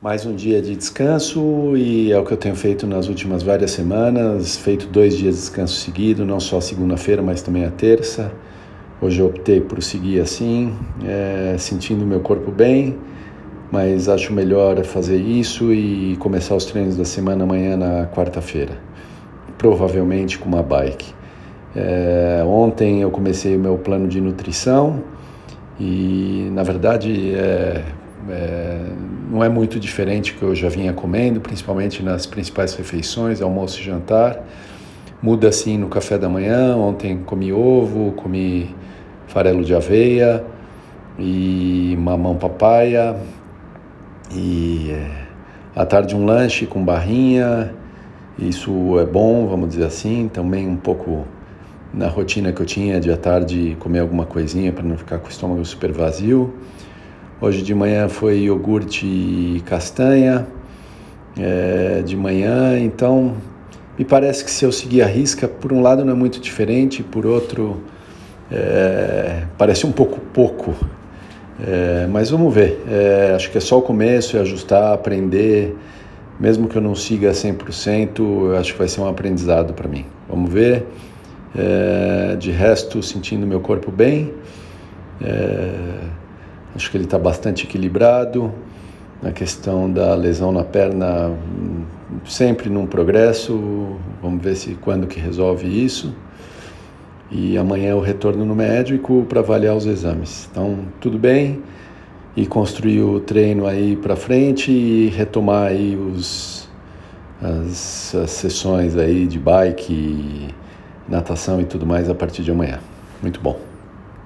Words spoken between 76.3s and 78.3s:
mesmo que eu não siga 100%,